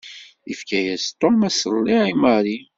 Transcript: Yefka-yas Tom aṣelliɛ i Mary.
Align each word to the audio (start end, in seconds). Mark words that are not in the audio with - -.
Yefka-yas 0.49 1.05
Tom 1.19 1.37
aṣelliɛ 1.47 2.01
i 2.11 2.13
Mary. 2.23 2.57